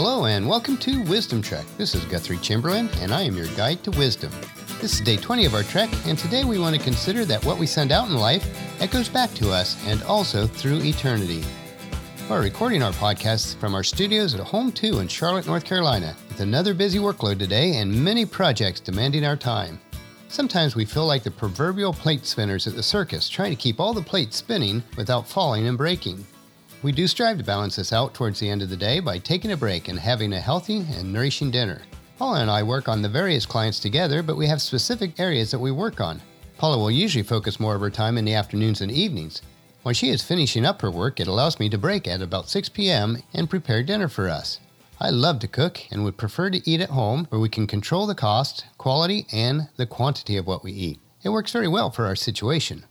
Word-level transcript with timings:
Hello 0.00 0.26
and 0.26 0.48
welcome 0.48 0.76
to 0.76 1.02
Wisdom 1.06 1.42
Trek. 1.42 1.66
This 1.76 1.92
is 1.96 2.04
Guthrie 2.04 2.36
Chamberlain 2.36 2.88
and 3.00 3.12
I 3.12 3.22
am 3.22 3.36
your 3.36 3.48
guide 3.56 3.82
to 3.82 3.90
wisdom. 3.90 4.30
This 4.80 4.94
is 4.94 5.00
day 5.00 5.16
20 5.16 5.44
of 5.44 5.54
our 5.54 5.64
trek, 5.64 5.90
and 6.06 6.16
today 6.16 6.44
we 6.44 6.56
want 6.56 6.76
to 6.76 6.80
consider 6.80 7.24
that 7.24 7.44
what 7.44 7.58
we 7.58 7.66
send 7.66 7.90
out 7.90 8.06
in 8.06 8.14
life 8.14 8.46
echoes 8.80 9.08
back 9.08 9.34
to 9.34 9.50
us 9.50 9.76
and 9.88 10.00
also 10.04 10.46
through 10.46 10.84
eternity. 10.84 11.42
We're 12.30 12.44
recording 12.44 12.80
our 12.80 12.92
podcasts 12.92 13.56
from 13.56 13.74
our 13.74 13.82
studios 13.82 14.36
at 14.36 14.40
Home 14.46 14.70
2 14.70 15.00
in 15.00 15.08
Charlotte, 15.08 15.48
North 15.48 15.64
Carolina, 15.64 16.14
with 16.28 16.38
another 16.38 16.74
busy 16.74 17.00
workload 17.00 17.40
today 17.40 17.78
and 17.78 17.92
many 17.92 18.24
projects 18.24 18.78
demanding 18.78 19.26
our 19.26 19.36
time. 19.36 19.80
Sometimes 20.28 20.76
we 20.76 20.84
feel 20.84 21.06
like 21.06 21.24
the 21.24 21.30
proverbial 21.32 21.92
plate 21.92 22.24
spinners 22.24 22.68
at 22.68 22.76
the 22.76 22.84
circus, 22.84 23.28
trying 23.28 23.50
to 23.50 23.60
keep 23.60 23.80
all 23.80 23.92
the 23.92 24.00
plates 24.00 24.36
spinning 24.36 24.80
without 24.96 25.26
falling 25.26 25.66
and 25.66 25.76
breaking. 25.76 26.24
We 26.80 26.92
do 26.92 27.08
strive 27.08 27.38
to 27.38 27.44
balance 27.44 27.74
this 27.74 27.92
out 27.92 28.14
towards 28.14 28.38
the 28.38 28.48
end 28.48 28.62
of 28.62 28.70
the 28.70 28.76
day 28.76 29.00
by 29.00 29.18
taking 29.18 29.50
a 29.50 29.56
break 29.56 29.88
and 29.88 29.98
having 29.98 30.32
a 30.32 30.40
healthy 30.40 30.84
and 30.92 31.12
nourishing 31.12 31.50
dinner. 31.50 31.82
Paula 32.16 32.40
and 32.40 32.50
I 32.50 32.62
work 32.62 32.88
on 32.88 33.02
the 33.02 33.08
various 33.08 33.44
clients 33.44 33.80
together, 33.80 34.22
but 34.22 34.36
we 34.36 34.46
have 34.46 34.62
specific 34.62 35.18
areas 35.18 35.50
that 35.50 35.58
we 35.58 35.72
work 35.72 36.00
on. 36.00 36.20
Paula 36.56 36.78
will 36.78 36.90
usually 36.92 37.24
focus 37.24 37.58
more 37.58 37.74
of 37.74 37.80
her 37.80 37.90
time 37.90 38.16
in 38.16 38.24
the 38.24 38.34
afternoons 38.34 38.80
and 38.80 38.92
evenings. 38.92 39.42
When 39.82 39.94
she 39.94 40.10
is 40.10 40.22
finishing 40.22 40.64
up 40.64 40.80
her 40.82 40.90
work, 40.90 41.18
it 41.18 41.26
allows 41.26 41.58
me 41.58 41.68
to 41.68 41.78
break 41.78 42.06
at 42.06 42.22
about 42.22 42.48
6 42.48 42.68
p.m. 42.68 43.18
and 43.34 43.50
prepare 43.50 43.82
dinner 43.82 44.06
for 44.06 44.28
us. 44.28 44.60
I 45.00 45.10
love 45.10 45.40
to 45.40 45.48
cook 45.48 45.80
and 45.90 46.04
would 46.04 46.16
prefer 46.16 46.48
to 46.50 46.68
eat 46.68 46.80
at 46.80 46.90
home 46.90 47.26
where 47.30 47.40
we 47.40 47.48
can 47.48 47.66
control 47.66 48.06
the 48.06 48.14
cost, 48.14 48.66
quality, 48.78 49.26
and 49.32 49.68
the 49.76 49.86
quantity 49.86 50.36
of 50.36 50.46
what 50.46 50.62
we 50.62 50.70
eat. 50.72 51.00
It 51.24 51.30
works 51.30 51.50
very 51.50 51.68
well 51.68 51.90
for 51.90 52.06
our 52.06 52.16
situation. 52.16 52.84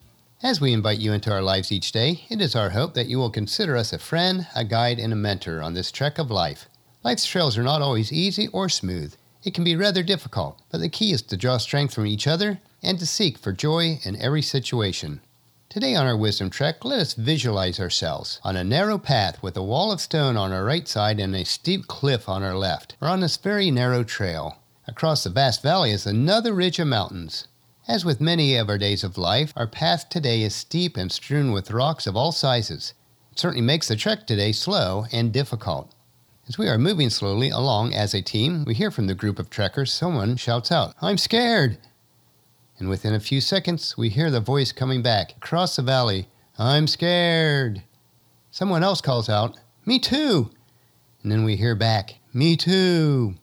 As 0.43 0.61
we 0.61 0.71
invite 0.71 0.99
you 0.99 1.13
into 1.13 1.31
our 1.31 1.41
lives 1.41 1.71
each 1.71 1.91
day, 1.91 2.25
it 2.29 2.41
is 2.41 2.55
our 2.55 2.69
hope 2.69 2.93
that 2.93 3.07
you 3.07 3.17
will 3.17 3.31
consider 3.31 3.75
us 3.75 3.91
a 3.91 3.97
friend, 3.97 4.45
a 4.55 4.63
guide, 4.63 4.99
and 4.99 5.11
a 5.11 5.15
mentor 5.15 5.63
on 5.63 5.73
this 5.73 5.91
trek 5.91 6.19
of 6.19 6.29
life. 6.29 6.69
Life's 7.03 7.25
trails 7.25 7.57
are 7.57 7.63
not 7.63 7.81
always 7.81 8.13
easy 8.13 8.47
or 8.49 8.69
smooth. 8.69 9.15
It 9.43 9.55
can 9.55 9.63
be 9.63 9.75
rather 9.75 10.03
difficult, 10.03 10.61
but 10.71 10.79
the 10.79 10.89
key 10.89 11.11
is 11.11 11.23
to 11.23 11.37
draw 11.37 11.57
strength 11.57 11.95
from 11.95 12.05
each 12.05 12.27
other 12.27 12.59
and 12.83 12.99
to 12.99 13.07
seek 13.07 13.39
for 13.39 13.51
joy 13.51 13.97
in 14.03 14.15
every 14.21 14.43
situation. 14.43 15.21
Today 15.69 15.95
on 15.95 16.05
our 16.05 16.15
wisdom 16.15 16.51
trek, 16.51 16.85
let 16.85 16.99
us 16.99 17.15
visualize 17.15 17.79
ourselves 17.79 18.39
on 18.43 18.55
a 18.55 18.63
narrow 18.63 18.99
path 18.99 19.41
with 19.41 19.57
a 19.57 19.63
wall 19.63 19.91
of 19.91 19.99
stone 19.99 20.37
on 20.37 20.51
our 20.51 20.63
right 20.63 20.87
side 20.87 21.19
and 21.19 21.35
a 21.35 21.45
steep 21.45 21.87
cliff 21.87 22.29
on 22.29 22.43
our 22.43 22.55
left. 22.55 22.95
We're 23.01 23.09
on 23.09 23.21
this 23.21 23.37
very 23.37 23.71
narrow 23.71 24.03
trail. 24.03 24.59
Across 24.87 25.23
the 25.23 25.31
vast 25.31 25.63
valley 25.63 25.89
is 25.89 26.05
another 26.05 26.53
ridge 26.53 26.77
of 26.77 26.85
mountains. 26.85 27.47
As 27.87 28.03
with 28.03 28.19
many 28.19 28.57
of 28.57 28.67
our 28.67 28.77
days 28.77 29.05
of 29.05 29.17
life, 29.17 29.53
our 29.55 29.65
path 29.65 30.09
today 30.09 30.41
is 30.41 30.53
steep 30.53 30.97
and 30.97 31.09
strewn 31.09 31.53
with 31.53 31.71
rocks 31.71 32.05
of 32.05 32.17
all 32.17 32.33
sizes. 32.33 32.93
It 33.31 33.39
certainly 33.39 33.65
makes 33.65 33.87
the 33.87 33.95
trek 33.95 34.27
today 34.27 34.51
slow 34.51 35.05
and 35.13 35.31
difficult. 35.31 35.95
As 36.49 36.57
we 36.57 36.67
are 36.67 36.77
moving 36.77 37.09
slowly 37.09 37.49
along 37.49 37.93
as 37.93 38.13
a 38.13 38.21
team, 38.21 38.65
we 38.65 38.73
hear 38.73 38.91
from 38.91 39.07
the 39.07 39.15
group 39.15 39.39
of 39.39 39.49
trekkers 39.49 39.93
someone 39.93 40.35
shouts 40.35 40.69
out, 40.69 40.95
I'm 41.01 41.17
scared! 41.17 41.77
and 42.77 42.89
within 42.89 43.13
a 43.13 43.21
few 43.21 43.39
seconds 43.39 43.97
we 43.97 44.09
hear 44.09 44.29
the 44.29 44.41
voice 44.41 44.73
coming 44.73 45.01
back 45.01 45.37
across 45.37 45.77
the 45.77 45.81
valley 45.81 46.27
I'm 46.59 46.87
scared. 46.87 47.83
Someone 48.51 48.83
else 48.83 48.99
calls 48.99 49.29
out, 49.29 49.57
Me 49.85 49.97
too. 49.97 50.51
And 51.23 51.31
then 51.31 51.45
we 51.45 51.55
hear 51.55 51.73
back, 51.73 52.15
Me 52.33 52.57
too. 52.57 53.35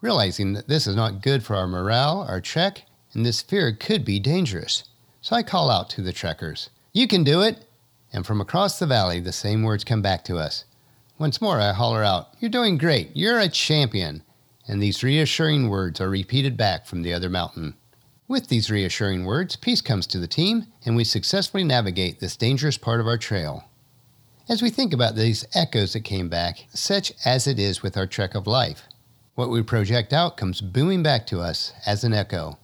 Realizing 0.00 0.52
that 0.52 0.68
this 0.68 0.86
is 0.86 0.94
not 0.94 1.20
good 1.20 1.42
for 1.42 1.56
our 1.56 1.66
morale, 1.66 2.24
our 2.28 2.40
trek, 2.40 2.84
and 3.12 3.24
this 3.24 3.42
fear 3.42 3.72
could 3.72 4.04
be 4.04 4.20
dangerous. 4.20 4.84
So 5.20 5.36
I 5.36 5.42
call 5.42 5.70
out 5.70 5.90
to 5.90 6.02
the 6.02 6.12
trekkers, 6.12 6.70
You 6.92 7.06
can 7.06 7.24
do 7.24 7.40
it! 7.42 7.64
And 8.12 8.26
from 8.26 8.40
across 8.40 8.78
the 8.78 8.86
valley, 8.86 9.20
the 9.20 9.32
same 9.32 9.62
words 9.62 9.84
come 9.84 10.02
back 10.02 10.24
to 10.24 10.38
us. 10.38 10.64
Once 11.18 11.40
more, 11.40 11.60
I 11.60 11.72
holler 11.72 12.02
out, 12.02 12.34
You're 12.40 12.50
doing 12.50 12.78
great! 12.78 13.10
You're 13.14 13.38
a 13.38 13.48
champion! 13.48 14.22
And 14.66 14.82
these 14.82 15.02
reassuring 15.02 15.68
words 15.68 16.00
are 16.00 16.08
repeated 16.08 16.56
back 16.56 16.86
from 16.86 17.02
the 17.02 17.12
other 17.12 17.28
mountain. 17.28 17.74
With 18.28 18.46
these 18.46 18.70
reassuring 18.70 19.24
words, 19.24 19.56
peace 19.56 19.80
comes 19.80 20.06
to 20.06 20.18
the 20.18 20.28
team, 20.28 20.66
and 20.86 20.94
we 20.94 21.02
successfully 21.02 21.64
navigate 21.64 22.20
this 22.20 22.36
dangerous 22.36 22.78
part 22.78 23.00
of 23.00 23.08
our 23.08 23.18
trail. 23.18 23.64
As 24.48 24.62
we 24.62 24.70
think 24.70 24.92
about 24.92 25.16
these 25.16 25.44
echoes 25.54 25.92
that 25.92 26.04
came 26.04 26.28
back, 26.28 26.66
such 26.72 27.12
as 27.24 27.46
it 27.46 27.58
is 27.58 27.82
with 27.82 27.96
our 27.96 28.06
trek 28.06 28.34
of 28.34 28.46
life, 28.46 28.84
what 29.34 29.50
we 29.50 29.62
project 29.62 30.12
out 30.12 30.36
comes 30.36 30.60
booming 30.60 31.02
back 31.02 31.26
to 31.26 31.40
us 31.40 31.72
as 31.86 32.04
an 32.04 32.12
echo. 32.12 32.58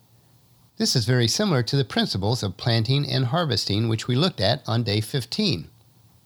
This 0.78 0.94
is 0.94 1.06
very 1.06 1.26
similar 1.26 1.62
to 1.62 1.76
the 1.76 1.86
principles 1.86 2.42
of 2.42 2.58
planting 2.58 3.10
and 3.10 3.26
harvesting, 3.26 3.88
which 3.88 4.06
we 4.06 4.14
looked 4.14 4.42
at 4.42 4.62
on 4.66 4.82
day 4.82 5.00
15. 5.00 5.68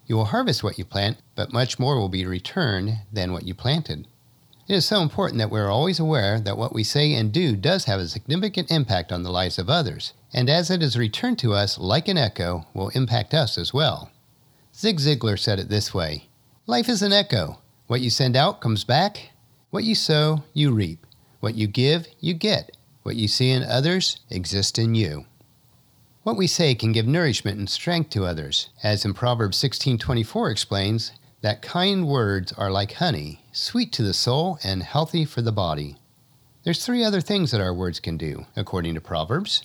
You 0.09 0.17
will 0.17 0.25
harvest 0.25 0.65
what 0.65 0.77
you 0.77 0.85
plant, 0.85 1.19
but 1.37 1.53
much 1.53 1.79
more 1.79 1.97
will 1.97 2.09
be 2.09 2.27
returned 2.27 2.99
than 3.13 3.33
what 3.33 3.45
you 3.45 3.55
planted. 3.55 4.09
It 4.67 4.75
is 4.75 4.85
so 4.85 5.03
important 5.03 5.39
that 5.39 5.53
we 5.53 5.61
are 5.61 5.71
always 5.71 6.01
aware 6.01 6.41
that 6.41 6.59
what 6.59 6.73
we 6.73 6.83
say 6.83 7.15
and 7.15 7.33
do 7.33 7.55
does 7.55 7.85
have 7.85 8.01
a 8.01 8.09
significant 8.09 8.73
impact 8.73 9.13
on 9.13 9.23
the 9.23 9.31
lives 9.31 9.57
of 9.57 9.71
others, 9.71 10.15
and 10.33 10.51
as 10.51 10.69
it 10.69 10.83
is 10.83 10.99
returned 10.99 11.39
to 11.41 11.55
us 11.55 11.79
like 11.79 12.09
an 12.09 12.19
echo, 12.19 12.67
will 12.75 12.89
impact 12.89 13.35
us 13.35 13.57
as 13.57 13.73
well. 13.73 14.11
Zig 14.75 14.99
Ziglar 14.99 15.39
said 15.39 15.61
it 15.61 15.69
this 15.69 15.95
way 15.95 16.29
Life 16.67 16.89
is 16.89 17.03
an 17.03 17.13
echo. 17.13 17.61
What 17.87 18.01
you 18.01 18.11
send 18.11 18.35
out 18.35 18.61
comes 18.61 18.83
back. 18.83 19.31
What 19.71 19.85
you 19.85 19.95
sow, 19.95 20.43
you 20.53 20.73
reap. 20.73 21.07
What 21.39 21.55
you 21.55 21.69
give, 21.69 22.09
you 22.19 22.35
get. 22.35 22.77
What 23.03 23.17
you 23.17 23.29
see 23.29 23.51
in 23.51 23.63
others 23.63 24.21
exists 24.29 24.79
in 24.79 24.95
you. 24.95 25.25
What 26.23 26.37
we 26.37 26.47
say 26.47 26.75
can 26.75 26.93
give 26.93 27.07
nourishment 27.07 27.59
and 27.59 27.69
strength 27.69 28.11
to 28.11 28.27
others, 28.27 28.69
as 28.83 29.07
in 29.07 29.15
Proverbs 29.15 29.57
16:24 29.57 30.51
explains, 30.51 31.13
that 31.41 31.63
kind 31.63 32.07
words 32.07 32.53
are 32.53 32.71
like 32.71 32.93
honey, 32.93 33.43
sweet 33.53 33.91
to 33.95 34.03
the 34.03 34.13
soul 34.13 34.59
and 34.63 34.83
healthy 34.83 35.25
for 35.25 35.41
the 35.41 35.51
body. 35.51 35.97
There's 36.63 36.85
three 36.85 37.03
other 37.03 37.23
things 37.23 37.51
that 37.51 37.61
our 37.63 37.73
words 37.73 38.01
can 38.01 38.19
do, 38.19 38.45
according 38.55 38.95
to 38.95 39.01
Proverbs. 39.01 39.63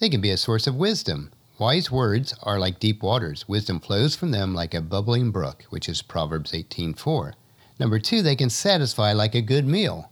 They 0.00 0.08
can 0.08 0.20
be 0.20 0.30
a 0.30 0.36
source 0.36 0.66
of 0.66 0.74
wisdom. 0.74 1.30
Wise 1.60 1.92
words 1.92 2.34
are 2.42 2.58
like 2.58 2.80
deep 2.80 3.04
waters. 3.04 3.46
Wisdom 3.46 3.78
flows 3.78 4.16
from 4.16 4.32
them 4.32 4.52
like 4.52 4.74
a 4.74 4.80
bubbling 4.80 5.30
brook, 5.30 5.62
which 5.70 5.88
is 5.88 6.02
Proverbs 6.02 6.52
18:4. 6.52 7.34
Number 7.78 8.00
2, 8.00 8.20
they 8.20 8.34
can 8.34 8.50
satisfy 8.50 9.12
like 9.12 9.36
a 9.36 9.40
good 9.40 9.68
meal. 9.68 10.10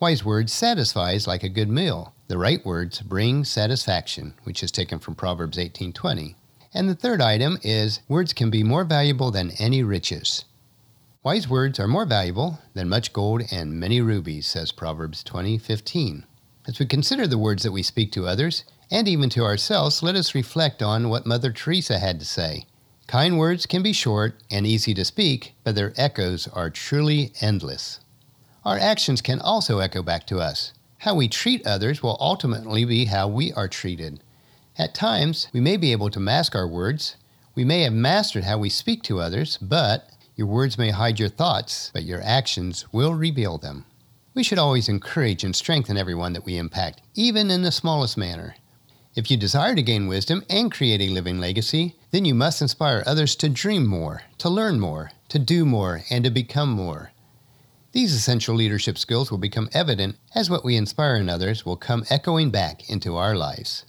Wise 0.00 0.24
words 0.24 0.52
satisfies 0.52 1.26
like 1.26 1.42
a 1.42 1.48
good 1.48 1.68
meal. 1.68 2.14
The 2.28 2.38
right 2.38 2.64
words 2.64 3.00
bring 3.00 3.44
satisfaction, 3.44 4.34
which 4.44 4.62
is 4.62 4.70
taken 4.70 5.00
from 5.00 5.16
Proverbs 5.16 5.58
18:20. 5.58 6.36
And 6.72 6.88
the 6.88 6.94
third 6.94 7.20
item 7.20 7.58
is 7.64 7.98
words 8.06 8.32
can 8.32 8.48
be 8.48 8.62
more 8.62 8.84
valuable 8.84 9.32
than 9.32 9.50
any 9.58 9.82
riches. 9.82 10.44
Wise 11.24 11.48
words 11.48 11.80
are 11.80 11.88
more 11.88 12.06
valuable 12.06 12.60
than 12.74 12.88
much 12.88 13.12
gold 13.12 13.42
and 13.50 13.80
many 13.80 14.00
rubies, 14.00 14.46
says 14.46 14.70
Proverbs 14.70 15.24
20:15. 15.24 16.22
As 16.68 16.78
we 16.78 16.86
consider 16.86 17.26
the 17.26 17.36
words 17.36 17.64
that 17.64 17.72
we 17.72 17.82
speak 17.82 18.12
to 18.12 18.28
others 18.28 18.62
and 18.92 19.08
even 19.08 19.28
to 19.30 19.44
ourselves, 19.44 20.00
let 20.00 20.14
us 20.14 20.32
reflect 20.32 20.80
on 20.80 21.08
what 21.08 21.26
Mother 21.26 21.50
Teresa 21.50 21.98
had 21.98 22.20
to 22.20 22.24
say. 22.24 22.66
Kind 23.08 23.36
words 23.36 23.66
can 23.66 23.82
be 23.82 23.92
short 23.92 24.40
and 24.48 24.64
easy 24.64 24.94
to 24.94 25.04
speak, 25.04 25.54
but 25.64 25.74
their 25.74 25.92
echoes 25.96 26.46
are 26.46 26.70
truly 26.70 27.32
endless. 27.40 27.98
Our 28.68 28.78
actions 28.78 29.22
can 29.22 29.40
also 29.40 29.78
echo 29.78 30.02
back 30.02 30.26
to 30.26 30.40
us. 30.40 30.74
How 30.98 31.14
we 31.14 31.26
treat 31.26 31.66
others 31.66 32.02
will 32.02 32.18
ultimately 32.20 32.84
be 32.84 33.06
how 33.06 33.26
we 33.26 33.50
are 33.54 33.66
treated. 33.66 34.20
At 34.76 34.92
times, 34.92 35.48
we 35.54 35.60
may 35.60 35.78
be 35.78 35.90
able 35.90 36.10
to 36.10 36.20
mask 36.20 36.54
our 36.54 36.68
words. 36.68 37.16
We 37.54 37.64
may 37.64 37.80
have 37.84 37.94
mastered 37.94 38.44
how 38.44 38.58
we 38.58 38.68
speak 38.68 39.02
to 39.04 39.20
others, 39.20 39.56
but 39.56 40.10
your 40.36 40.48
words 40.48 40.76
may 40.76 40.90
hide 40.90 41.18
your 41.18 41.30
thoughts, 41.30 41.90
but 41.94 42.02
your 42.02 42.20
actions 42.22 42.84
will 42.92 43.14
reveal 43.14 43.56
them. 43.56 43.86
We 44.34 44.42
should 44.42 44.58
always 44.58 44.90
encourage 44.90 45.44
and 45.44 45.56
strengthen 45.56 45.96
everyone 45.96 46.34
that 46.34 46.44
we 46.44 46.58
impact, 46.58 47.00
even 47.14 47.50
in 47.50 47.62
the 47.62 47.72
smallest 47.72 48.18
manner. 48.18 48.54
If 49.14 49.30
you 49.30 49.38
desire 49.38 49.76
to 49.76 49.82
gain 49.82 50.08
wisdom 50.08 50.44
and 50.50 50.70
create 50.70 51.00
a 51.00 51.08
living 51.08 51.40
legacy, 51.40 51.96
then 52.10 52.26
you 52.26 52.34
must 52.34 52.60
inspire 52.60 53.02
others 53.06 53.34
to 53.36 53.48
dream 53.48 53.86
more, 53.86 54.24
to 54.36 54.50
learn 54.50 54.78
more, 54.78 55.12
to 55.30 55.38
do 55.38 55.64
more, 55.64 56.02
and 56.10 56.22
to 56.24 56.30
become 56.30 56.68
more. 56.68 57.12
These 57.92 58.14
essential 58.14 58.54
leadership 58.54 58.98
skills 58.98 59.30
will 59.30 59.38
become 59.38 59.70
evident 59.72 60.16
as 60.34 60.50
what 60.50 60.64
we 60.64 60.76
inspire 60.76 61.16
in 61.16 61.30
others 61.30 61.64
will 61.64 61.76
come 61.76 62.04
echoing 62.10 62.50
back 62.50 62.88
into 62.90 63.16
our 63.16 63.34
lives. 63.34 63.86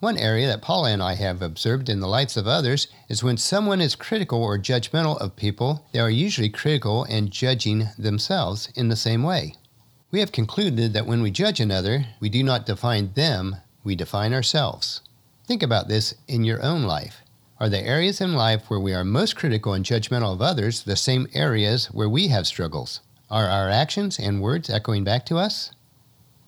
One 0.00 0.18
area 0.18 0.46
that 0.46 0.62
Paula 0.62 0.90
and 0.90 1.02
I 1.02 1.14
have 1.14 1.42
observed 1.42 1.88
in 1.88 1.98
the 2.00 2.06
lives 2.06 2.36
of 2.36 2.46
others 2.46 2.86
is 3.08 3.24
when 3.24 3.36
someone 3.36 3.80
is 3.80 3.96
critical 3.96 4.44
or 4.44 4.58
judgmental 4.58 5.18
of 5.18 5.34
people, 5.34 5.86
they 5.92 5.98
are 5.98 6.10
usually 6.10 6.50
critical 6.50 7.04
and 7.04 7.30
judging 7.30 7.88
themselves 7.98 8.68
in 8.76 8.88
the 8.88 8.96
same 8.96 9.22
way. 9.22 9.54
We 10.10 10.20
have 10.20 10.30
concluded 10.30 10.92
that 10.92 11.06
when 11.06 11.22
we 11.22 11.30
judge 11.30 11.58
another, 11.58 12.06
we 12.20 12.28
do 12.28 12.42
not 12.42 12.66
define 12.66 13.12
them, 13.14 13.56
we 13.82 13.96
define 13.96 14.34
ourselves. 14.34 15.00
Think 15.46 15.62
about 15.62 15.88
this 15.88 16.14
in 16.28 16.44
your 16.44 16.62
own 16.62 16.82
life. 16.84 17.22
Are 17.58 17.68
the 17.68 17.80
areas 17.80 18.20
in 18.20 18.34
life 18.34 18.70
where 18.70 18.78
we 18.78 18.94
are 18.94 19.04
most 19.04 19.34
critical 19.34 19.72
and 19.72 19.84
judgmental 19.84 20.32
of 20.32 20.42
others 20.42 20.84
the 20.84 20.94
same 20.94 21.26
areas 21.34 21.86
where 21.86 22.08
we 22.08 22.28
have 22.28 22.46
struggles? 22.46 23.00
Are 23.30 23.46
our 23.46 23.68
actions 23.68 24.18
and 24.18 24.40
words 24.40 24.70
echoing 24.70 25.04
back 25.04 25.26
to 25.26 25.36
us? 25.36 25.72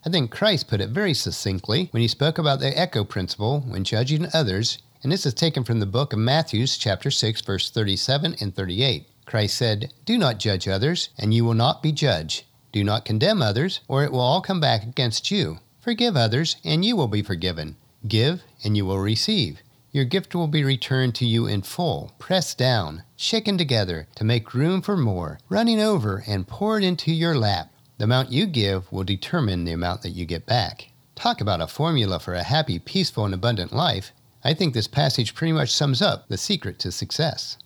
I 0.07 0.09
think 0.09 0.31
Christ 0.31 0.67
put 0.67 0.81
it 0.81 0.89
very 0.89 1.13
succinctly 1.13 1.89
when 1.91 2.01
he 2.01 2.09
spoke 2.09 2.39
about 2.39 2.61
the 2.61 2.79
echo 2.79 3.05
principle 3.05 3.61
when 3.61 3.85
judging 3.85 4.27
others, 4.33 4.79
and 5.03 5.13
this 5.13 5.27
is 5.27 5.35
taken 5.35 5.63
from 5.63 5.81
the 5.81 5.85
book 5.85 6.15
of 6.15 6.19
Matthew, 6.19 6.67
chapter 6.67 7.11
6, 7.11 7.43
verse 7.43 7.71
37 7.71 8.37
and 8.41 8.55
38. 8.55 9.07
Christ 9.27 9.59
said, 9.59 9.93
Do 10.07 10.17
not 10.17 10.39
judge 10.39 10.67
others, 10.67 11.11
and 11.19 11.35
you 11.35 11.45
will 11.45 11.53
not 11.53 11.83
be 11.83 11.93
judged. 11.93 12.45
Do 12.73 12.83
not 12.83 13.05
condemn 13.05 13.43
others, 13.43 13.81
or 13.87 14.03
it 14.03 14.11
will 14.11 14.21
all 14.21 14.41
come 14.41 14.61
back 14.61 14.83
against 14.83 15.31
you. 15.31 15.59
Forgive 15.81 16.17
others, 16.17 16.57
and 16.65 16.83
you 16.83 16.97
will 16.97 17.09
be 17.09 17.21
forgiven. 17.21 17.77
Give, 18.09 18.43
and 18.65 18.75
you 18.75 18.87
will 18.87 18.99
receive. 18.99 19.61
Your 19.93 20.05
gift 20.05 20.37
will 20.37 20.47
be 20.47 20.63
returned 20.63 21.17
to 21.17 21.27
you 21.27 21.47
in 21.47 21.63
full, 21.63 22.13
pressed 22.19 22.57
down, 22.57 23.03
shaken 23.17 23.59
together 23.59 24.07
to 24.15 24.25
make 24.25 24.55
room 24.55 24.83
for 24.83 24.97
more, 24.97 25.41
running 25.49 25.81
over 25.81 26.23
and 26.29 26.47
poured 26.47 26.85
into 26.85 27.11
your 27.13 27.37
lap. 27.37 27.73
The 27.99 28.05
amount 28.05 28.31
you 28.31 28.47
give 28.47 28.91
will 28.93 29.03
determine 29.03 29.65
the 29.65 29.73
amount 29.73 30.03
that 30.03 30.11
you 30.11 30.27
get 30.27 30.47
back. 30.47 30.91
Talk 31.17 31.41
about 31.41 31.61
a 31.61 31.67
formula 31.67 32.21
for 32.21 32.35
a 32.35 32.45
happy, 32.45 32.79
peaceful, 32.79 33.25
and 33.25 33.35
abundant 33.35 33.73
life. 33.73 34.13
I 34.45 34.55
think 34.55 34.75
this 34.75 34.87
passage 34.87 35.35
pretty 35.35 35.53
much 35.53 35.73
sums 35.73 36.01
up 36.01 36.29
the 36.29 36.39
secret 36.39 36.79
to 36.79 36.93
success. 36.93 37.59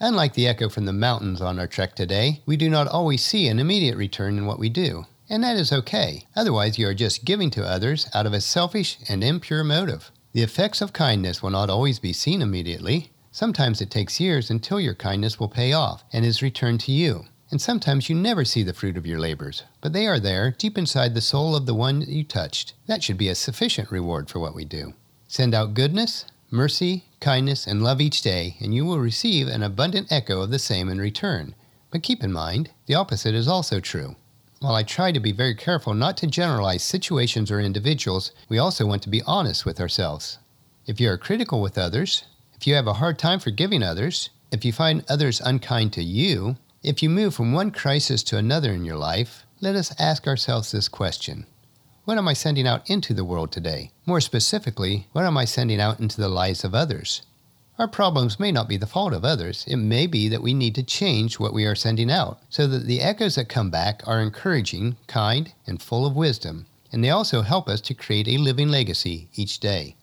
Unlike 0.00 0.34
the 0.34 0.48
echo 0.48 0.68
from 0.68 0.84
the 0.84 0.92
mountains 0.92 1.40
on 1.40 1.60
our 1.60 1.68
trek 1.68 1.94
today, 1.94 2.42
we 2.44 2.56
do 2.56 2.68
not 2.68 2.88
always 2.88 3.24
see 3.24 3.46
an 3.46 3.60
immediate 3.60 3.96
return 3.96 4.36
in 4.36 4.46
what 4.46 4.58
we 4.58 4.68
do. 4.68 5.06
And 5.30 5.44
that 5.44 5.56
is 5.56 5.72
okay. 5.72 6.26
Otherwise, 6.34 6.76
you 6.76 6.88
are 6.88 6.94
just 6.94 7.24
giving 7.24 7.50
to 7.50 7.64
others 7.64 8.08
out 8.12 8.26
of 8.26 8.32
a 8.32 8.40
selfish 8.40 8.98
and 9.08 9.22
impure 9.22 9.62
motive. 9.62 10.10
The 10.32 10.42
effects 10.42 10.80
of 10.80 10.94
kindness 10.94 11.42
will 11.42 11.50
not 11.50 11.68
always 11.68 11.98
be 11.98 12.14
seen 12.14 12.40
immediately. 12.40 13.10
Sometimes 13.30 13.82
it 13.82 13.90
takes 13.90 14.18
years 14.18 14.50
until 14.50 14.80
your 14.80 14.94
kindness 14.94 15.38
will 15.38 15.48
pay 15.48 15.74
off 15.74 16.04
and 16.12 16.24
is 16.24 16.40
returned 16.40 16.80
to 16.80 16.92
you. 16.92 17.26
And 17.50 17.60
sometimes 17.60 18.08
you 18.08 18.16
never 18.16 18.46
see 18.46 18.62
the 18.62 18.72
fruit 18.72 18.96
of 18.96 19.06
your 19.06 19.18
labors, 19.18 19.64
but 19.82 19.92
they 19.92 20.06
are 20.06 20.18
there, 20.18 20.52
deep 20.52 20.78
inside 20.78 21.14
the 21.14 21.20
soul 21.20 21.54
of 21.54 21.66
the 21.66 21.74
one 21.74 22.00
you 22.00 22.24
touched. 22.24 22.72
That 22.86 23.02
should 23.02 23.18
be 23.18 23.28
a 23.28 23.34
sufficient 23.34 23.90
reward 23.90 24.30
for 24.30 24.38
what 24.38 24.54
we 24.54 24.64
do. 24.64 24.94
Send 25.28 25.54
out 25.54 25.74
goodness, 25.74 26.24
mercy, 26.50 27.04
kindness, 27.20 27.66
and 27.66 27.82
love 27.82 28.00
each 28.00 28.22
day, 28.22 28.56
and 28.58 28.74
you 28.74 28.86
will 28.86 28.98
receive 28.98 29.48
an 29.48 29.62
abundant 29.62 30.10
echo 30.10 30.40
of 30.40 30.50
the 30.50 30.58
same 30.58 30.88
in 30.88 30.98
return. 30.98 31.54
But 31.90 32.02
keep 32.02 32.24
in 32.24 32.32
mind, 32.32 32.70
the 32.86 32.94
opposite 32.94 33.34
is 33.34 33.48
also 33.48 33.80
true. 33.80 34.16
While 34.62 34.76
I 34.76 34.84
try 34.84 35.10
to 35.10 35.18
be 35.18 35.32
very 35.32 35.56
careful 35.56 35.92
not 35.92 36.16
to 36.18 36.28
generalize 36.28 36.84
situations 36.84 37.50
or 37.50 37.58
individuals, 37.58 38.30
we 38.48 38.58
also 38.60 38.86
want 38.86 39.02
to 39.02 39.08
be 39.08 39.20
honest 39.26 39.66
with 39.66 39.80
ourselves. 39.80 40.38
If 40.86 41.00
you 41.00 41.10
are 41.10 41.18
critical 41.18 41.60
with 41.60 41.76
others, 41.76 42.22
if 42.54 42.64
you 42.64 42.76
have 42.76 42.86
a 42.86 42.92
hard 42.92 43.18
time 43.18 43.40
forgiving 43.40 43.82
others, 43.82 44.30
if 44.52 44.64
you 44.64 44.72
find 44.72 45.04
others 45.08 45.40
unkind 45.40 45.92
to 45.94 46.02
you, 46.04 46.58
if 46.80 47.02
you 47.02 47.10
move 47.10 47.34
from 47.34 47.52
one 47.52 47.72
crisis 47.72 48.22
to 48.22 48.38
another 48.38 48.70
in 48.72 48.84
your 48.84 48.96
life, 48.96 49.44
let 49.60 49.74
us 49.74 49.92
ask 49.98 50.28
ourselves 50.28 50.70
this 50.70 50.88
question 50.88 51.44
What 52.04 52.16
am 52.16 52.28
I 52.28 52.32
sending 52.32 52.68
out 52.68 52.88
into 52.88 53.12
the 53.14 53.24
world 53.24 53.50
today? 53.50 53.90
More 54.06 54.20
specifically, 54.20 55.08
what 55.10 55.24
am 55.24 55.36
I 55.36 55.44
sending 55.44 55.80
out 55.80 55.98
into 55.98 56.20
the 56.20 56.28
lives 56.28 56.62
of 56.62 56.72
others? 56.72 57.22
Our 57.82 57.88
problems 57.88 58.38
may 58.38 58.52
not 58.52 58.68
be 58.68 58.76
the 58.76 58.86
fault 58.86 59.12
of 59.12 59.24
others. 59.24 59.64
It 59.66 59.74
may 59.74 60.06
be 60.06 60.28
that 60.28 60.40
we 60.40 60.54
need 60.54 60.76
to 60.76 60.84
change 60.84 61.40
what 61.40 61.52
we 61.52 61.64
are 61.64 61.74
sending 61.74 62.12
out 62.12 62.38
so 62.48 62.68
that 62.68 62.86
the 62.86 63.00
echoes 63.00 63.34
that 63.34 63.48
come 63.48 63.70
back 63.70 64.04
are 64.06 64.20
encouraging, 64.20 64.98
kind, 65.08 65.52
and 65.66 65.82
full 65.82 66.06
of 66.06 66.14
wisdom, 66.14 66.66
and 66.92 67.02
they 67.02 67.10
also 67.10 67.42
help 67.42 67.68
us 67.68 67.80
to 67.80 67.92
create 67.92 68.28
a 68.28 68.38
living 68.38 68.68
legacy 68.68 69.26
each 69.34 69.58
day. 69.58 69.96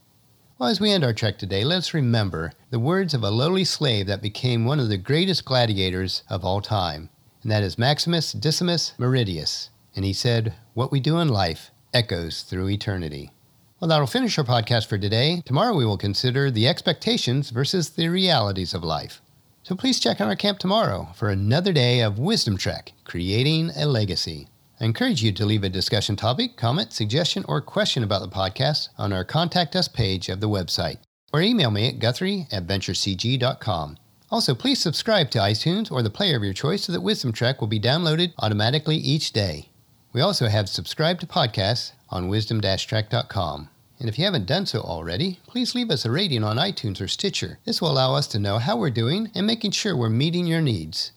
Well, 0.58 0.68
as 0.68 0.82
we 0.82 0.92
end 0.92 1.06
our 1.06 1.14
trek 1.14 1.38
today, 1.38 1.64
let's 1.64 1.94
remember 1.94 2.52
the 2.70 2.80
words 2.80 3.14
of 3.14 3.24
a 3.24 3.32
lowly 3.32 3.64
slave 3.64 4.08
that 4.08 4.22
became 4.22 4.66
one 4.66 4.82
of 4.82 4.90
the 4.90 4.98
greatest 4.98 5.46
gladiators 5.46 6.24
of 6.30 6.44
all 6.44 6.60
time, 6.60 7.10
and 7.44 7.50
that 7.50 7.64
is 7.64 7.78
Maximus 7.78 8.34
Decimus 8.34 8.94
Meridius. 8.98 9.70
And 9.96 10.04
he 10.04 10.12
said, 10.12 10.54
What 10.74 10.92
we 10.92 11.00
do 11.00 11.18
in 11.20 11.30
life 11.30 11.72
echoes 11.94 12.42
through 12.42 12.68
eternity. 12.68 13.32
Well, 13.80 13.88
that'll 13.88 14.08
finish 14.08 14.38
our 14.38 14.44
podcast 14.44 14.88
for 14.88 14.98
today. 14.98 15.42
Tomorrow 15.46 15.74
we 15.74 15.86
will 15.86 15.98
consider 15.98 16.52
the 16.52 16.68
expectations 16.68 17.50
versus 17.50 17.92
the 17.92 18.10
realities 18.10 18.74
of 18.74 18.84
life. 18.84 19.22
So 19.64 19.74
please 19.74 20.02
check 20.02 20.20
out 20.20 20.28
our 20.28 20.36
camp 20.36 20.60
tomorrow 20.60 21.10
for 21.16 21.30
another 21.30 21.72
day 21.72 22.02
of 22.02 22.20
Wisdom 22.20 22.58
Trek, 22.58 22.92
creating 23.06 23.72
a 23.78 23.86
legacy. 23.86 24.50
I 24.82 24.86
encourage 24.86 25.24
you 25.24 25.32
to 25.32 25.46
leave 25.46 25.64
a 25.64 25.70
discussion 25.70 26.18
topic, 26.18 26.58
comment, 26.58 26.92
suggestion, 26.92 27.46
or 27.48 27.62
question 27.62 28.04
about 28.04 28.22
the 28.22 28.28
podcast 28.28 28.90
on 28.98 29.14
our 29.14 29.24
Contact 29.24 29.74
Us 29.78 29.88
page 29.88 30.28
of 30.28 30.42
the 30.42 30.50
website, 30.50 30.98
or 31.32 31.42
email 31.42 31.72
me 31.72 31.88
at 31.88 32.00
guthrie 32.00 32.48
at 32.52 32.68
venturecg.com. 32.68 33.98
Also, 34.30 34.54
please 34.56 34.80
subscribe 34.80 35.32
to 35.32 35.40
iTunes 35.40 35.90
or 35.90 36.02
the 36.02 36.10
player 36.10 36.36
of 36.36 36.44
your 36.44 36.54
choice 36.54 36.84
so 36.84 36.92
that 36.92 37.02
Wisdom 37.02 37.32
Trek 37.32 37.62
will 37.62 37.68
be 37.68 37.80
downloaded 37.80 38.34
automatically 38.40 38.98
each 38.98 39.32
day. 39.32 39.70
We 40.12 40.22
also 40.22 40.48
have 40.48 40.68
subscribed 40.68 41.22
to 41.22 41.28
podcasts 41.28 41.92
on 42.10 42.30
wisdom-trek.com. 42.30 43.70
And 44.00 44.10
if 44.10 44.18
you 44.18 44.26
haven't 44.26 44.48
done 44.48 44.66
so 44.66 44.80
already, 44.80 45.40
please 45.46 45.76
leave 45.76 45.92
us 45.92 46.06
a 46.06 46.12
rating 46.12 46.44
on 46.44 46.58
iTunes 46.58 47.02
or 47.02 47.08
Stitcher. 47.08 47.60
This 47.66 47.82
will 47.82 47.92
allow 47.92 48.16
us 48.16 48.28
to 48.28 48.40
know 48.40 48.58
how 48.58 48.78
we're 48.78 48.90
doing 48.90 49.30
and 49.36 49.46
making 49.46 49.72
sure 49.72 49.96
we're 49.96 50.10
meeting 50.10 50.48
your 50.48 50.62
needs. 50.62 51.12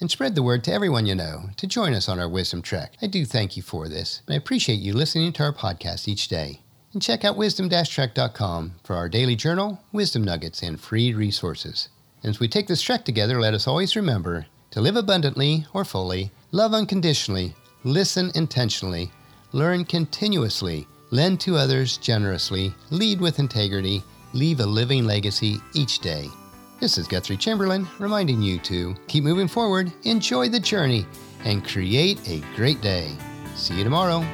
And 0.00 0.10
spread 0.10 0.34
the 0.34 0.42
word 0.42 0.64
to 0.64 0.72
everyone 0.72 1.04
you 1.04 1.14
know 1.14 1.50
to 1.58 1.66
join 1.66 1.92
us 1.92 2.08
on 2.08 2.18
our 2.18 2.28
Wisdom 2.28 2.62
Trek. 2.62 2.94
I 3.02 3.08
do 3.08 3.26
thank 3.26 3.56
you 3.56 3.62
for 3.62 3.88
this, 3.88 4.22
and 4.26 4.32
I 4.32 4.38
appreciate 4.38 4.78
you 4.78 4.94
listening 4.94 5.32
to 5.34 5.42
our 5.42 5.52
podcast 5.52 6.08
each 6.08 6.28
day. 6.28 6.60
And 6.94 7.02
check 7.02 7.24
out 7.24 7.36
wisdom-trek.com 7.36 8.76
for 8.82 8.96
our 8.96 9.08
daily 9.08 9.36
journal, 9.36 9.80
wisdom 9.92 10.24
nuggets, 10.24 10.62
and 10.62 10.80
free 10.80 11.12
resources. 11.12 11.88
And 12.22 12.30
as 12.30 12.40
we 12.40 12.48
take 12.48 12.68
this 12.68 12.80
trek 12.80 13.04
together, 13.04 13.40
let 13.40 13.54
us 13.54 13.66
always 13.66 13.96
remember 13.96 14.46
to 14.70 14.80
live 14.80 14.96
abundantly 14.96 15.66
or 15.74 15.84
fully, 15.84 16.30
love 16.52 16.72
unconditionally, 16.72 17.54
listen 17.84 18.30
intentionally, 18.34 19.10
learn 19.52 19.84
continuously, 19.84 20.86
lend 21.10 21.40
to 21.40 21.56
others 21.56 21.96
generously, 21.96 22.74
lead 22.90 23.20
with 23.20 23.38
integrity, 23.38 24.02
leave 24.32 24.60
a 24.60 24.66
living 24.66 25.04
legacy 25.04 25.60
each 25.74 26.00
day. 26.00 26.28
This 26.80 26.98
is 26.98 27.08
Guthrie 27.08 27.36
Chamberlain 27.36 27.86
reminding 27.98 28.40
you 28.40 28.58
to 28.60 28.94
keep 29.06 29.24
moving 29.24 29.48
forward, 29.48 29.92
enjoy 30.04 30.48
the 30.48 30.60
journey, 30.60 31.06
and 31.44 31.66
create 31.66 32.26
a 32.28 32.40
great 32.56 32.80
day. 32.80 33.10
See 33.54 33.76
you 33.76 33.84
tomorrow. 33.84 34.24